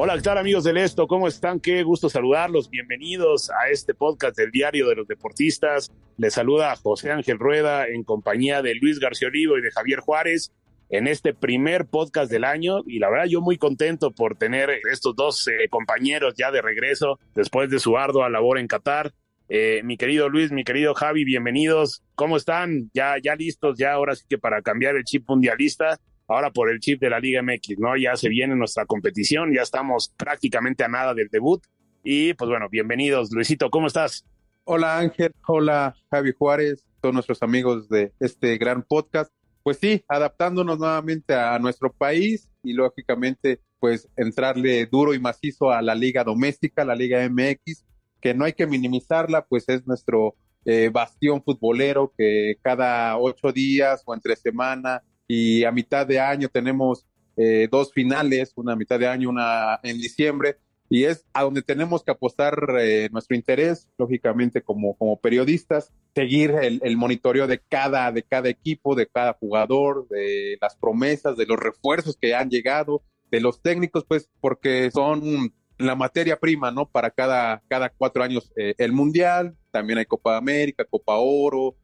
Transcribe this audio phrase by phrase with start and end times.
[0.00, 1.08] Hola, ¿qué tal amigos del Esto?
[1.08, 1.58] ¿Cómo están?
[1.58, 2.70] Qué gusto saludarlos.
[2.70, 5.90] Bienvenidos a este podcast del Diario de los Deportistas.
[6.16, 10.52] Les saluda José Ángel Rueda en compañía de Luis García Olivo y de Javier Juárez
[10.88, 15.16] en este primer podcast del año y la verdad yo muy contento por tener estos
[15.16, 19.12] dos eh, compañeros ya de regreso después de su ardua labor en Qatar.
[19.48, 22.04] Eh, mi querido Luis, mi querido Javi, bienvenidos.
[22.14, 22.88] ¿Cómo están?
[22.94, 25.98] Ya, ya listos, ya ahora sí que para cambiar el chip mundialista
[26.28, 27.96] ahora por el chip de la Liga MX, ¿no?
[27.96, 31.64] Ya se viene nuestra competición, ya estamos prácticamente a nada del debut.
[32.04, 33.32] Y pues bueno, bienvenidos.
[33.32, 34.24] Luisito, ¿cómo estás?
[34.64, 39.32] Hola Ángel, hola Javi Juárez, todos nuestros amigos de este gran podcast.
[39.62, 45.80] Pues sí, adaptándonos nuevamente a nuestro país y lógicamente pues entrarle duro y macizo a
[45.80, 47.84] la liga doméstica, la Liga MX,
[48.20, 54.02] que no hay que minimizarla, pues es nuestro eh, bastión futbolero que cada ocho días
[54.04, 58.98] o entre semana y a mitad de año tenemos eh, dos finales, una a mitad
[58.98, 60.56] de año, una en diciembre,
[60.90, 66.50] y es a donde tenemos que apostar eh, nuestro interés, lógicamente como, como periodistas, seguir
[66.62, 71.46] el, el, monitoreo de cada, de cada equipo, de cada jugador, de las promesas, de
[71.46, 76.88] los refuerzos que han llegado, de los técnicos, pues porque son la materia prima, ¿no?
[76.88, 81.76] Para cada, cada cuatro años eh, el Mundial, también hay Copa América, Copa Oro,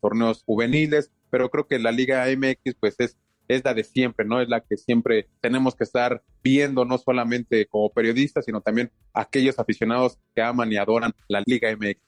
[0.00, 3.16] torneos juveniles, pero creo que la Liga MX pues es,
[3.48, 4.40] es la de siempre, ¿no?
[4.40, 9.58] Es la que siempre tenemos que estar viendo, no solamente como periodistas, sino también aquellos
[9.58, 12.00] aficionados que aman y adoran la Liga MX.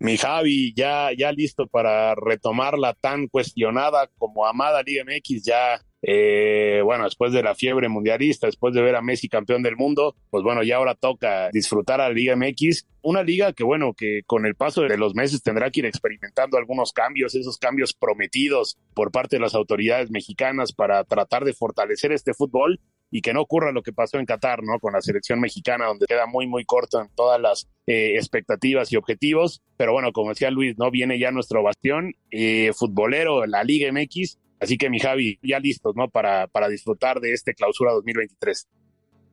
[0.00, 5.80] Mi Javi, ya, ya listo para retomar la tan cuestionada como amada Liga MX, ya
[6.06, 10.14] eh, bueno, después de la fiebre mundialista, después de ver a Messi campeón del mundo,
[10.30, 14.22] pues bueno, ya ahora toca disfrutar a la Liga MX, una liga que bueno, que
[14.26, 18.76] con el paso de los meses tendrá que ir experimentando algunos cambios, esos cambios prometidos
[18.94, 23.42] por parte de las autoridades mexicanas para tratar de fortalecer este fútbol y que no
[23.42, 24.80] ocurra lo que pasó en Qatar, ¿no?
[24.80, 28.96] Con la selección mexicana, donde queda muy, muy corto en todas las eh, expectativas y
[28.96, 29.62] objetivos.
[29.76, 30.90] Pero bueno, como decía Luis, ¿no?
[30.90, 35.94] Viene ya nuestro bastión eh, futbolero, la Liga MX, Así que mi Javi, ya listos,
[35.94, 36.08] ¿no?
[36.08, 38.66] Para, para disfrutar de este clausura 2023.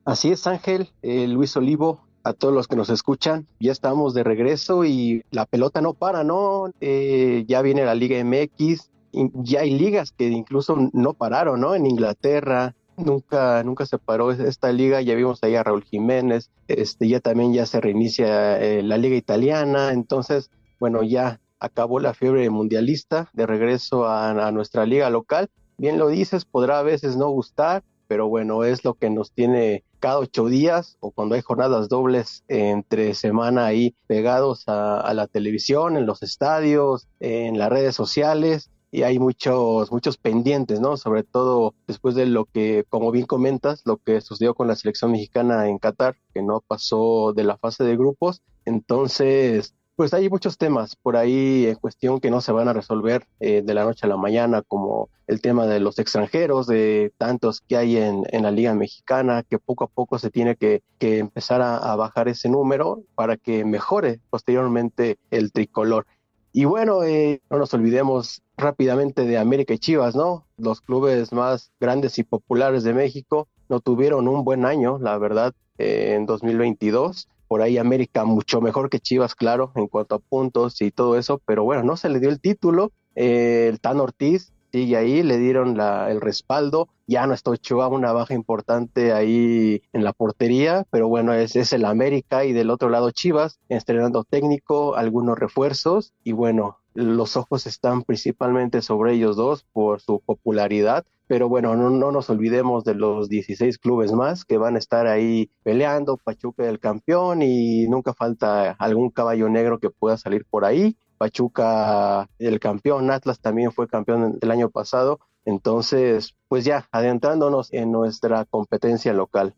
[0.03, 4.23] Así es, Ángel, eh, Luis Olivo, a todos los que nos escuchan, ya estamos de
[4.23, 6.71] regreso y la pelota no para, ¿no?
[6.81, 8.89] Eh, ya viene la Liga MX,
[9.35, 11.75] ya hay ligas que incluso no pararon, ¿no?
[11.75, 17.07] En Inglaterra, nunca, nunca se paró esta liga, ya vimos ahí a Raúl Jiménez, este,
[17.07, 22.49] ya también ya se reinicia eh, la liga italiana, entonces, bueno, ya acabó la fiebre
[22.49, 25.49] mundialista, de regreso a, nuestra liga local.
[25.77, 29.85] Bien lo dices, podrá a veces no gustar, pero bueno, es lo que nos tiene
[29.99, 35.95] cada ocho días o cuando hay jornadas dobles entre semana ahí pegados a, la televisión,
[35.95, 40.97] en los estadios, en las redes sociales y hay muchos, muchos pendientes, ¿no?
[40.97, 45.11] Sobre todo después de lo que, como bien comentas, lo que sucedió con la selección
[45.11, 48.41] mexicana en Qatar, que no pasó de la fase de grupos.
[48.65, 53.27] Entonces, pues hay muchos temas por ahí en cuestión que no se van a resolver
[53.39, 57.61] eh, de la noche a la mañana, como el tema de los extranjeros, de tantos
[57.61, 61.95] que hay en, la Liga Mexicana, que poco a poco se tiene que, empezar a,
[61.95, 66.07] bajar ese número para que mejore posteriormente el tricolor.
[66.51, 70.47] Y bueno, eh, no nos olvidemos rápidamente de América y Chivas, ¿no?
[70.57, 75.53] Los clubes más grandes y populares de México no tuvieron un buen año, la verdad,
[75.77, 80.81] eh, en 2022 por ahí América mucho mejor que Chivas, claro, en cuanto a puntos
[80.81, 82.93] y todo eso, pero bueno, no se le dio el título.
[83.13, 86.87] Eh, el Tan Ortiz sigue ahí, le dieron la, el respaldo.
[87.07, 91.73] Ya no está Ochoa, una baja importante ahí en la portería, pero bueno, es, es
[91.73, 97.67] el América y del otro lado Chivas, estrenando técnico, algunos refuerzos y bueno, los ojos
[97.67, 102.95] están principalmente sobre ellos dos por su popularidad, pero bueno, no, no, nos olvidemos de
[102.95, 108.13] los 16 clubes más que van a estar ahí peleando, Pachuca el campeón y nunca
[108.13, 110.97] falta algún caballo negro que pueda salir por ahí.
[111.17, 117.91] Pachuca el campeón, Atlas también fue campeón el año pasado, entonces pues ya adentrándonos en
[117.91, 119.55] nuestra competencia local.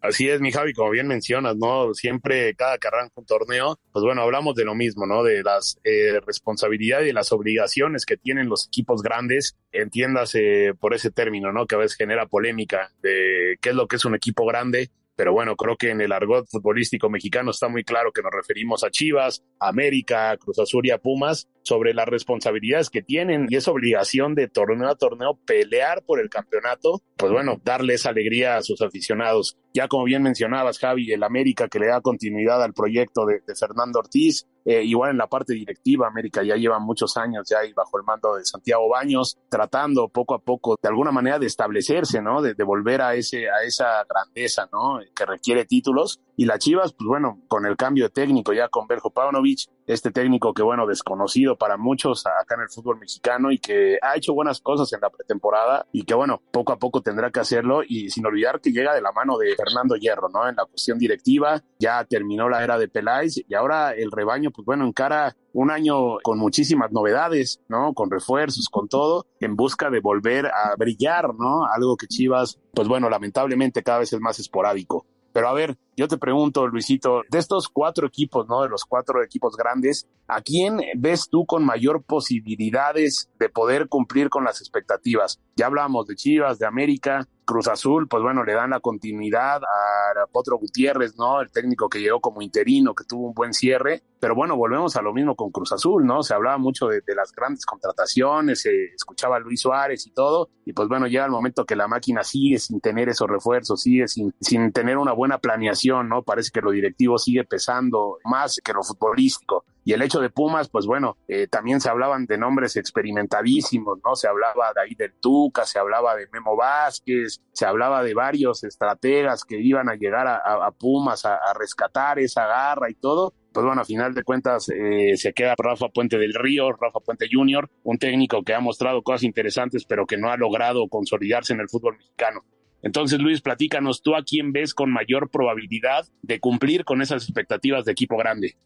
[0.00, 1.92] Así es, mi Javi, como bien mencionas, ¿no?
[1.92, 5.22] Siempre cada que arranca un torneo, pues bueno, hablamos de lo mismo, ¿no?
[5.22, 11.10] De las eh, responsabilidades y las obligaciones que tienen los equipos grandes, entiéndase por ese
[11.10, 11.66] término, ¿no?
[11.66, 15.34] Que a veces genera polémica de qué es lo que es un equipo grande pero
[15.34, 18.90] bueno, creo que en el argot futbolístico mexicano está muy claro que nos referimos a
[18.90, 24.34] Chivas, América, Cruz Azul y a Pumas sobre las responsabilidades que tienen y esa obligación
[24.34, 29.56] de torneo a torneo pelear por el campeonato, pues bueno, darles alegría a sus aficionados.
[29.72, 34.00] Ya como bien mencionabas, Javi, el América que le da continuidad al proyecto de, Fernando
[34.00, 37.98] Ortiz, eh, igual en la parte directiva, América ya lleva muchos años ya ahí bajo
[37.98, 42.42] el mando de Santiago Baños, tratando poco a poco de alguna manera de establecerse, ¿no?
[42.42, 44.98] De, de volver a ese, a esa grandeza, ¿no?
[45.14, 48.86] Que requiere títulos y las Chivas, pues bueno, con el cambio de técnico ya con
[48.86, 53.58] Berjo Paunovic, este técnico que bueno, desconocido para muchos acá en el fútbol mexicano y
[53.58, 57.30] que ha hecho buenas cosas en la pretemporada y que bueno, poco a poco tendrá
[57.30, 60.48] que hacerlo y sin olvidar que llega de la mano de Fernando Hierro, ¿no?
[60.48, 64.64] En la cuestión directiva, ya terminó la era de Peláez y ahora el rebaño, pues
[64.64, 67.92] bueno, encara un año con muchísimas novedades, ¿no?
[67.92, 71.66] Con refuerzos, con todo, en busca de volver a brillar, ¿no?
[71.66, 75.04] Algo que Chivas, pues bueno, lamentablemente cada vez es más esporádico.
[75.32, 78.62] Pero a ver, yo te pregunto, Luisito, de estos cuatro equipos, ¿no?
[78.62, 84.28] De los cuatro equipos grandes, ¿a quién ves tú con mayor posibilidades de poder cumplir
[84.28, 85.40] con las expectativas?
[85.56, 90.26] Ya hablamos de Chivas, de América, Cruz Azul, pues bueno, le dan la continuidad a
[90.30, 91.40] Potro Gutiérrez, ¿no?
[91.40, 94.04] El técnico que llegó como interino, que tuvo un buen cierre.
[94.20, 96.22] Pero bueno, volvemos a lo mismo con Cruz Azul, ¿no?
[96.22, 100.50] Se hablaba mucho de, las grandes contrataciones, se escuchaba a Luis Suárez y todo.
[100.64, 104.06] Y pues bueno, llega el momento que la máquina sigue sin tener esos refuerzos, sigue
[104.06, 106.22] sin, sin tener una buena planeación, ¿no?
[106.22, 109.64] Parece que lo directivo sigue pesando más que lo futbolístico.
[109.84, 114.14] Y el hecho de Pumas, pues bueno, eh, también se hablaban de nombres experimentadísimos, ¿no?
[114.14, 118.62] Se hablaba de ahí del Tuca, se hablaba de Memo Vázquez, se hablaba de varios
[118.62, 123.32] estrategas que iban a llegar a, Pumas a, rescatar esa garra y todo.
[123.52, 127.26] Pues bueno, a final de cuentas eh, se queda Rafa Puente del Río, Rafa Puente
[127.30, 131.60] Jr., un técnico que ha mostrado cosas interesantes, pero que no ha logrado consolidarse en
[131.60, 132.44] el fútbol mexicano.
[132.82, 137.84] Entonces, Luis, platícanos, ¿tú a quién ves con mayor probabilidad de cumplir con esas expectativas
[137.84, 138.56] de equipo grande?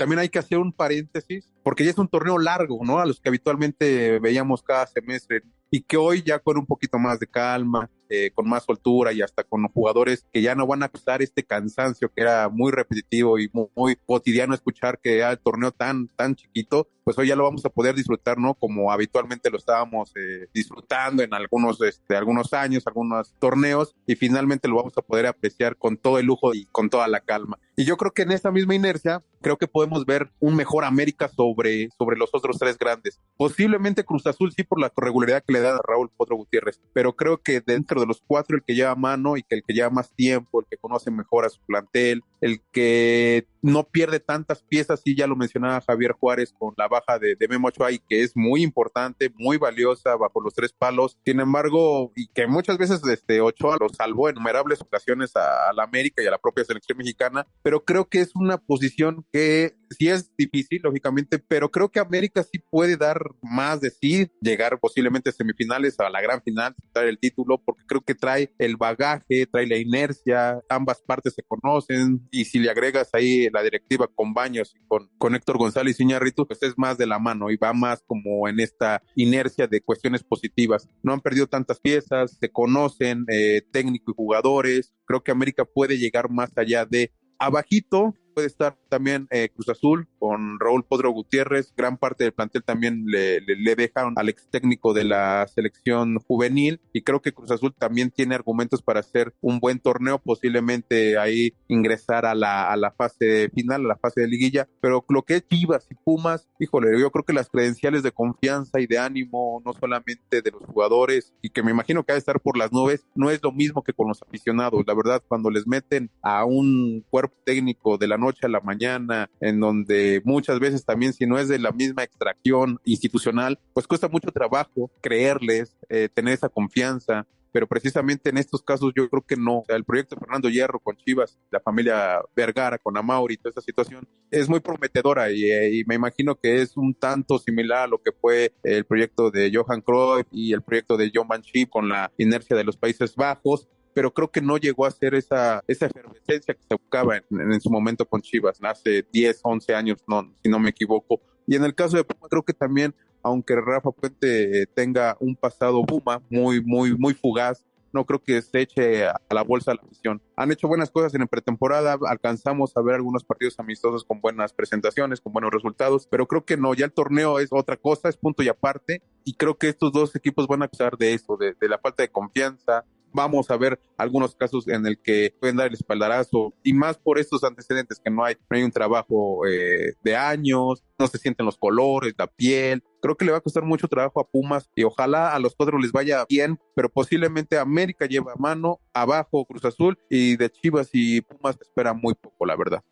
[0.00, 3.00] También hay que hacer un paréntesis, porque ya es un torneo largo, ¿no?
[3.00, 7.20] A los que habitualmente veíamos cada semestre y que hoy ya con un poquito más
[7.20, 10.88] de calma, eh, con más soltura y hasta con jugadores que ya no van a
[10.88, 15.70] pasar este cansancio que era muy repetitivo y muy, cotidiano escuchar que era el torneo
[15.70, 18.54] tan, tan chiquito, pues hoy ya lo vamos a poder disfrutar, ¿no?
[18.54, 24.66] Como habitualmente lo estábamos eh, disfrutando en algunos, este, algunos años, algunos torneos, y finalmente
[24.66, 27.60] lo vamos a poder apreciar con todo el lujo y con toda la calma.
[27.76, 31.28] Y yo creo que en esa misma inercia, creo que podemos ver un mejor América
[31.28, 33.20] sobre, sobre los otros tres grandes.
[33.36, 37.38] Posiblemente Cruz Azul sí por la regularidad que le a Raúl Potro Gutiérrez, pero creo
[37.38, 40.12] que dentro de los cuatro el que lleva mano y que el que lleva más
[40.14, 45.14] tiempo, el que conoce mejor a su plantel, el que no pierde tantas piezas, y
[45.14, 48.34] ya lo mencionaba Javier Juárez con la baja de, de Memo Ochoa y que es
[48.34, 51.18] muy importante, muy valiosa bajo los tres palos.
[51.24, 55.84] Sin embargo, y que muchas veces este Ochoa lo salvó en innumerables ocasiones a, la
[55.84, 60.08] América y a la propia selección mexicana, pero creo que es una posición que sí
[60.08, 65.30] es difícil, lógicamente, pero creo que América sí puede dar más de sí, llegar posiblemente
[65.30, 69.46] a semifinales, a la gran final, dar el título, porque creo que trae el bagaje,
[69.50, 74.32] trae la inercia, ambas partes se conocen, y si le agregas ahí la directiva con
[74.32, 77.72] Baños y con, con Héctor González Iñárritu, pues es más de la mano y va
[77.72, 80.88] más como en esta inercia de cuestiones positivas.
[81.02, 85.98] No han perdido tantas piezas, se conocen eh, técnico y jugadores, creo que América puede
[85.98, 91.72] llegar más allá de abajito puede estar también eh, Cruz Azul con Raúl Podro Gutiérrez.
[91.76, 96.80] Gran parte del plantel también le, le, dejaron al ex técnico de la selección juvenil
[96.92, 101.54] y creo que Cruz Azul también tiene argumentos para hacer un buen torneo, posiblemente ahí
[101.68, 104.68] ingresar a la, a la fase final, a la fase de liguilla.
[104.80, 108.80] Pero lo que es Chivas y Pumas, híjole, yo creo que las credenciales de confianza
[108.80, 112.20] y de ánimo, no solamente de los jugadores y que me imagino que ha de
[112.20, 114.84] estar por las nubes, no es lo mismo que con los aficionados.
[114.86, 119.28] La verdad, cuando les meten a un cuerpo técnico de la noche a la mañana,
[119.40, 124.08] en donde muchas veces también si no es de la misma extracción institucional, pues cuesta
[124.08, 129.36] mucho trabajo creerles, eh, tener esa confianza, pero precisamente en estos casos yo creo que
[129.36, 129.64] no.
[129.68, 134.06] el proyecto de Fernando Hierro con Chivas, la familia Vergara con Amauri, toda esta situación
[134.30, 137.98] es muy prometedora y, eh, y, me imagino que es un tanto similar a lo
[137.98, 141.88] que fue el proyecto de Johan Cruyff y el proyecto de John Van Schip con
[141.88, 143.68] la inercia de los Países Bajos
[144.00, 147.60] pero creo que no llegó a ser esa, esa efervescencia que se buscaba en, en,
[147.60, 151.20] su momento con Chivas, hace 10, 11 años, no, si no me equivoco.
[151.46, 155.84] Y en el caso de Puma, creo que también, aunque Rafa Puente tenga un pasado
[155.84, 160.22] Puma muy, muy, muy fugaz, no creo que se eche a la bolsa la afición.
[160.34, 165.20] Han hecho buenas cosas en pretemporada, alcanzamos a ver algunos partidos amistosos con buenas presentaciones,
[165.20, 168.42] con buenos resultados, pero creo que no, ya el torneo es otra cosa, es punto
[168.42, 171.68] y aparte, y creo que estos dos equipos van a acusar de eso, de, de
[171.68, 175.74] la falta de confianza, vamos a ver algunos casos en el que pueden dar el
[175.74, 180.16] espaldarazo y más por estos antecedentes que no hay, no hay un trabajo eh, de
[180.16, 182.82] años, no se sienten los colores, la piel.
[183.02, 185.78] Creo que le va a costar mucho trabajo a Pumas y ojalá a los cuatro
[185.78, 191.20] les vaya bien, pero posiblemente América lleva mano, abajo Cruz Azul y de Chivas y
[191.22, 192.82] Pumas espera muy poco, la verdad.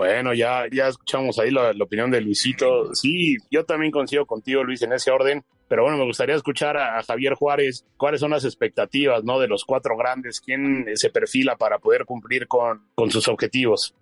[0.00, 2.94] Bueno, ya, ya escuchamos ahí la, opinión de Luisito.
[2.94, 5.44] Sí, yo también coincido contigo, Luis, en ese orden.
[5.68, 7.84] Pero bueno, me gustaría escuchar a, a Javier Juárez.
[7.98, 9.38] ¿Cuáles son las expectativas ¿no?
[9.38, 10.40] de los cuatro grandes?
[10.40, 13.94] ¿Quién se perfila para poder cumplir con, con sus objetivos?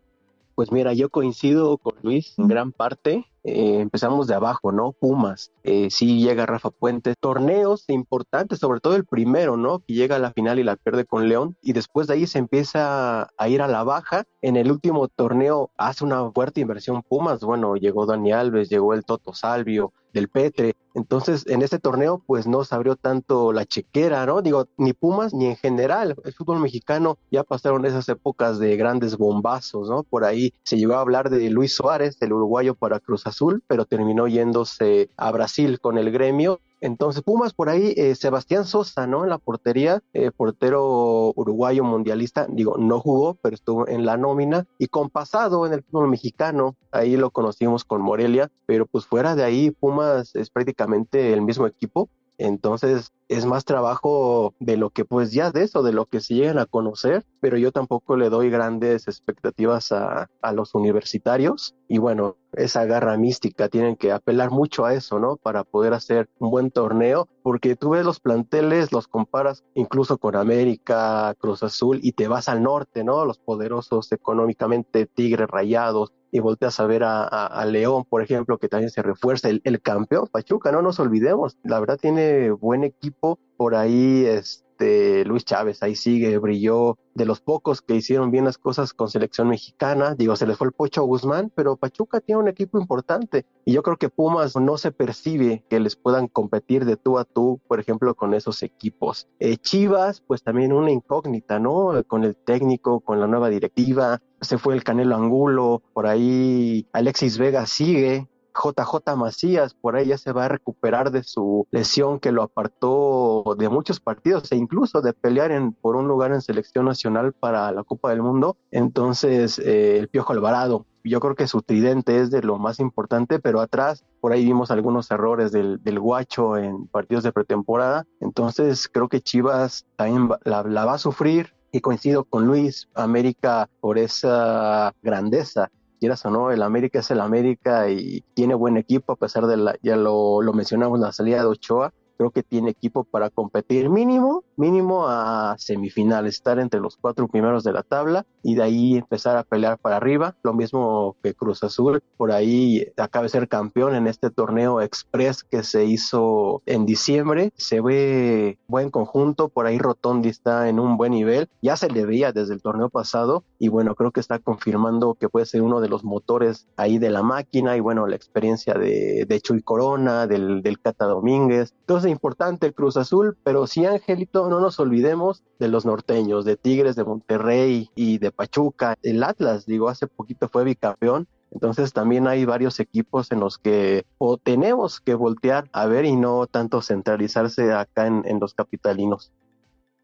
[0.55, 3.25] Pues mira, yo coincido con Luis en gran parte.
[3.49, 4.93] Eh, empezamos de abajo, ¿no?
[4.93, 9.79] Pumas, eh, sí llega Rafa Puente, torneos importantes, sobre todo el primero, ¿no?
[9.79, 12.39] Que llega a la final y la pierde con León, y después de ahí se
[12.39, 14.25] empieza a ir a la baja.
[14.43, 19.05] En el último torneo hace una fuerte inversión Pumas, bueno, llegó Dani Alves, llegó el
[19.05, 20.75] Toto Salvio, del Petre.
[20.95, 24.43] Entonces, en este torneo, pues no se abrió tanto la chequera, ¿no?
[24.43, 26.17] Digo, ni Pumas ni en general.
[26.25, 30.03] El fútbol mexicano ya pasaron esas épocas de grandes bombazos, ¿no?
[30.03, 33.85] Por ahí se llegó a hablar de Luis Suárez, el uruguayo para Cruz Azul, pero
[33.85, 39.25] terminó yéndose a Brasil con el gremio entonces, Pumas por ahí, eh, Sebastián Sosa, ¿no?
[39.25, 44.67] En la portería, eh, portero uruguayo mundialista, digo, no jugó, pero estuvo en la nómina
[44.79, 49.35] y con pasado en el fútbol mexicano, ahí lo conocimos con Morelia, pero pues fuera
[49.35, 52.09] de ahí, Pumas es prácticamente el mismo equipo.
[52.39, 56.35] Entonces es más trabajo de lo que pues ya de eso, de lo que se
[56.35, 61.99] llegan a conocer, pero yo tampoco le doy grandes expectativas a, a los universitarios y
[61.99, 65.37] bueno, esa garra mística tienen que apelar mucho a eso, ¿no?
[65.37, 70.37] Para poder hacer un buen torneo, porque tú ves los planteles, los comparas incluso con
[70.37, 73.25] América, Cruz Azul y te vas al norte, ¿no?
[73.25, 78.59] Los poderosos económicamente, Tigres Rayados, y volteas a ver a, a, a, León, por ejemplo,
[78.59, 82.85] que también se refuerza, el, el, campeón Pachuca, no nos olvidemos, la verdad tiene buen
[82.85, 83.18] equipo,
[83.57, 88.59] por ahí este Luis Chávez, ahí sigue, brilló, de los pocos que hicieron bien las
[88.59, 92.49] cosas con selección mexicana, digo, se les fue el Pocho Guzmán, pero Pachuca tiene un
[92.49, 96.97] equipo importante y yo creo que Pumas no se percibe que les puedan competir de
[96.97, 99.27] tú a tú, por ejemplo, con esos equipos.
[99.41, 102.05] Eh, Chivas, pues también una incógnita, ¿no?
[102.07, 107.39] Con el técnico, con la nueva directiva, se fue el Canelo Angulo, por ahí Alexis
[107.39, 108.29] Vega sigue,
[108.63, 113.57] JJ Macías por ahí ya se va a recuperar de su lesión que lo apartó
[113.59, 117.71] de muchos partidos e incluso de pelear en, por un lugar en selección nacional para
[117.73, 118.57] la Copa del Mundo.
[118.71, 123.39] Entonces, eh, el Piojo Alvarado, yo creo que su tridente es de lo más importante,
[123.39, 128.05] pero atrás por ahí vimos algunos errores del, del guacho en partidos de pretemporada.
[128.21, 133.69] Entonces, creo que Chivas también la, la va a sufrir y coincido con Luis, América
[133.81, 139.13] por esa grandeza quieras o no, el América es el América y tiene buen equipo
[139.13, 142.71] a pesar de la, ya lo, lo mencionamos, la salida de Ochoa, creo que tiene
[142.71, 148.27] equipo para competir mínimo, mínimo a semifinales, estar entre los cuatro primeros de la tabla
[148.43, 150.35] y de ahí empezar a pelear para arriba.
[150.43, 155.45] Lo mismo que Cruz Azul, por ahí acaba de ser campeón en este torneo express
[155.45, 157.53] que se hizo en diciembre.
[157.57, 162.05] Se ve buen conjunto, por ahí Rotondi está en un buen nivel, ya se le
[162.05, 165.81] veía desde el torneo pasado y bueno, creo que está confirmando que puede ser uno
[165.81, 170.27] de los motores ahí de la máquina y bueno, la experiencia de, de Chuy Corona,
[170.27, 171.75] del, del Cata Domínguez.
[171.81, 176.57] Entonces, importante el Cruz Azul, pero sí, Angelito, no nos olvidemos de los norteños, de
[176.57, 178.97] Tigres, de Monterrey y de Pachuca.
[179.03, 181.27] El Atlas, digo, hace poquito fue bicampeón.
[181.51, 186.15] Entonces también hay varios equipos en los que o tenemos que voltear a ver y
[186.15, 189.33] no tanto centralizarse acá en, en los capitalinos.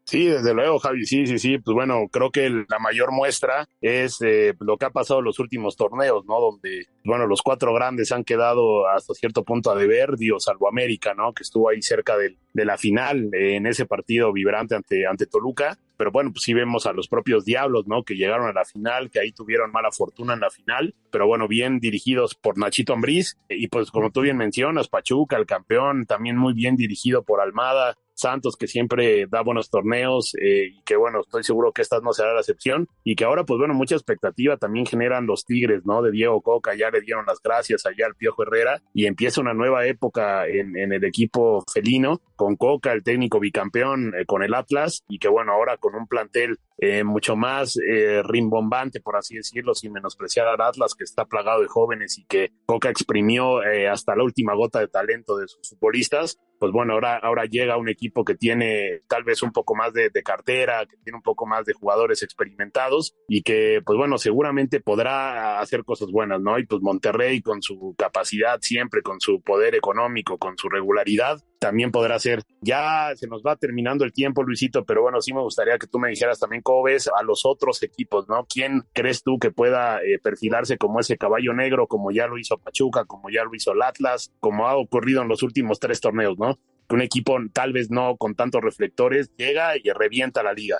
[0.05, 1.57] Sí, desde luego, Javi, sí, sí, sí.
[1.57, 5.39] Pues bueno, creo que la mayor muestra es eh, lo que ha pasado en los
[5.39, 6.39] últimos torneos, ¿no?
[6.39, 11.15] Donde, bueno, los cuatro grandes han quedado hasta cierto punto a deber, digo, salvo América,
[11.15, 11.33] ¿no?
[11.33, 15.75] Que estuvo ahí cerca de la final eh, en ese partido vibrante ante, ante Toluca.
[15.97, 18.03] Pero bueno, pues sí vemos a los propios Diablos, ¿no?
[18.03, 21.47] Que llegaron a la final, que ahí tuvieron mala fortuna en la final, pero bueno,
[21.47, 23.37] bien dirigidos por Nachito Ambriz.
[23.49, 27.95] Y pues como tú bien mencionas, Pachuca, el campeón, también muy bien dirigido por Almada,
[28.15, 32.13] Santos que siempre da buenos torneos eh, y que bueno, estoy seguro que esta no
[32.13, 36.01] será la excepción y que ahora pues bueno, mucha expectativa también generan los Tigres, ¿no?
[36.01, 39.53] De Diego Coca, ya le dieron las gracias allá al Piojo Herrera y empieza una
[39.53, 45.03] nueva época en, el equipo felino con Coca, el técnico bicampeón eh, con el Atlas
[45.07, 49.73] y que bueno, ahora con un plantel eh, mucho más eh, rimbombante, por así decirlo,
[49.73, 54.15] sin menospreciar al Atlas, que está plagado de jóvenes y que Coca exprimió eh, hasta
[54.15, 58.23] la última gota de talento de sus futbolistas, pues bueno, ahora, ahora llega un equipo
[58.23, 61.65] que tiene tal vez un poco más de, de, cartera, que tiene un poco más
[61.65, 66.57] de jugadores experimentados y que, pues bueno, seguramente podrá hacer cosas buenas, ¿no?
[66.57, 71.91] Y pues Monterrey con su capacidad siempre, con su poder económico, con su regularidad, también
[71.91, 72.43] podrá ser.
[72.61, 75.99] Ya se nos va terminando el tiempo, Luisito, pero bueno, sí me gustaría que tú
[75.99, 78.45] me dijeras también cómo ves a los otros equipos, ¿no?
[78.45, 82.57] ¿Quién crees tú que pueda eh, perfilarse como ese caballo negro, como ya lo hizo
[82.57, 86.37] Pachuca, como ya lo hizo el Atlas, como ha ocurrido en los últimos tres torneos,
[86.37, 86.57] ¿no?
[86.87, 90.77] Que un equipo tal vez no con tantos reflectores llega y revienta la liga.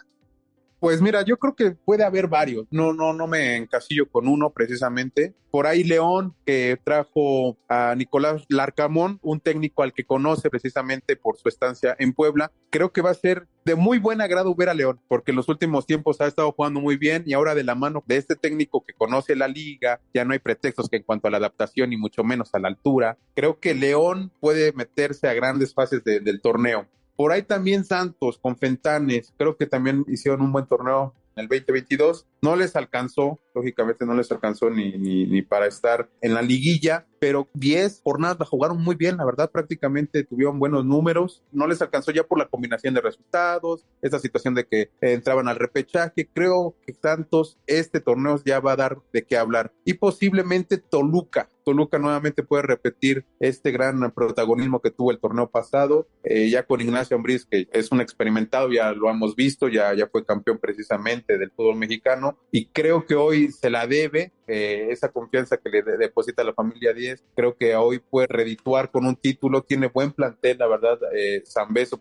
[0.86, 2.68] Pues mira, yo creo que puede haber varios.
[2.70, 5.34] No, no, no me encasillo con uno precisamente.
[5.50, 11.38] Por ahí León, que trajo a Nicolás Larcamón, un técnico al que conoce precisamente por
[11.38, 12.52] su estancia en Puebla.
[12.70, 15.50] Creo que va a ser de muy buen agrado ver a León, porque en los
[15.50, 18.86] últimos tiempos ha estado jugando muy bien y ahora de la mano de este técnico
[18.86, 21.98] que conoce la liga, ya no hay pretextos que en cuanto a la adaptación y
[21.98, 23.18] mucho menos a la altura.
[23.34, 26.88] Creo que León puede meterse a grandes fases de, del torneo.
[27.16, 31.48] Por ahí también Santos con Fentanes, creo que también hicieron un buen torneo en el
[31.48, 32.28] 2022.
[32.42, 37.06] No les alcanzó, lógicamente no les alcanzó ni, ni, ni para estar en la liguilla,
[37.20, 41.82] pero 10 jornadas la jugaron muy bien, la verdad prácticamente tuvieron buenos números, no les
[41.82, 46.76] alcanzó ya por la combinación de resultados, esta situación de que entraban al repechaje, creo
[46.86, 51.98] que Santos este torneo ya va a dar de qué hablar y posiblemente Toluca, Toluca
[51.98, 57.18] nuevamente puede repetir este gran protagonismo que tuvo el torneo pasado, eh, ya con Ignacio
[57.18, 61.52] Ambriz, que es un experimentado, ya lo hemos visto, ya, ya fue campeón precisamente del
[61.52, 65.98] fútbol mexicano, y creo que hoy se la debe eh, esa confianza que le de
[65.98, 70.58] deposita la familia 10, creo que hoy puede redituar con un título, tiene buen plantel,
[70.60, 71.44] la verdad, eh,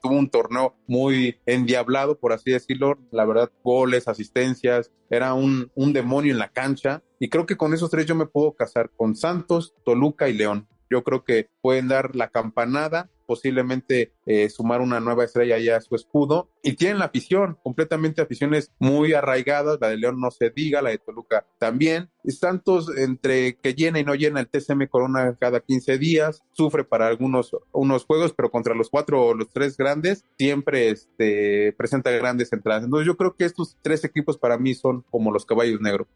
[0.02, 5.92] tuvo un torneo muy endiablado, por así decirlo, la verdad, goles, asistencias, era un, un
[5.92, 9.16] demonio en la cancha, y creo que con esos tres yo me puedo casar con
[9.16, 10.68] Santos, Toluca y León.
[10.90, 15.80] Yo creo que pueden dar la campanada, posiblemente eh, sumar una nueva estrella ya a
[15.80, 16.48] su escudo.
[16.62, 19.78] Y tienen la afición, completamente aficiones muy arraigadas.
[19.80, 22.10] La de León no se diga, la de Toluca también.
[22.26, 27.06] Santos, entre que llena y no llena el TCM Corona cada 15 días, sufre para
[27.06, 32.52] algunos unos juegos, pero contra los cuatro o los tres grandes, siempre este, presenta grandes
[32.52, 32.84] entradas.
[32.84, 36.08] Entonces, yo creo que estos tres equipos para mí son como los caballos negros.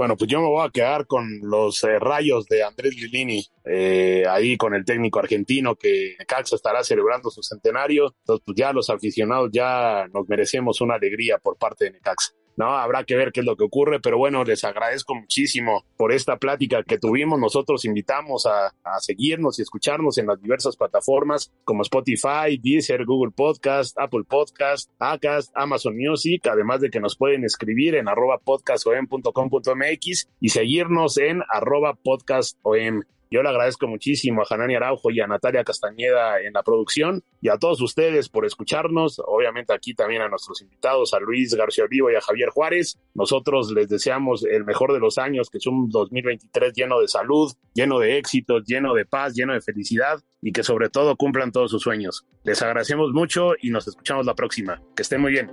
[0.00, 4.24] Bueno, pues yo me voy a quedar con los eh, rayos de Andrés Lilini, eh,
[4.26, 8.14] ahí con el técnico argentino que Caxa estará celebrando su centenario.
[8.20, 12.32] Entonces, pues ya los aficionados ya nos merecemos una alegría por parte de Necaxa.
[12.60, 12.76] ¿No?
[12.76, 16.36] Habrá que ver qué es lo que ocurre, pero bueno, les agradezco muchísimo por esta
[16.36, 17.40] plática que tuvimos.
[17.40, 23.98] Nosotros invitamos a, seguirnos y escucharnos en las diversas plataformas como Spotify, Deezer, Google Podcast,
[23.98, 30.48] Apple Podcast, Acast, Amazon Music, además de que nos pueden escribir en arroba podcastom.com.mx y
[30.50, 33.00] seguirnos en arroba podcastom.
[33.32, 37.48] Yo le agradezco muchísimo a Janani Araujo y a Natalia Castañeda en la producción y
[37.48, 39.22] a todos ustedes por escucharnos.
[39.24, 42.98] Obviamente aquí también a nuestros invitados, a Luis García Olivo y a Javier Juárez.
[43.14, 47.52] Nosotros les deseamos el mejor de los años, que es un 2023 lleno de salud,
[47.72, 51.70] lleno de éxitos, lleno de paz, lleno de felicidad y que sobre todo cumplan todos
[51.70, 52.26] sus sueños.
[52.42, 54.82] Les agradecemos mucho y nos escuchamos la próxima.
[54.96, 55.52] Que estén muy bien.